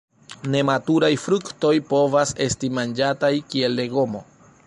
Nematuraj 0.53 1.09
fruktoj 1.25 1.73
povas 1.91 2.33
esti 2.47 2.71
manĝataj 2.79 3.33
kiel 3.51 3.79
legomo. 3.83 4.27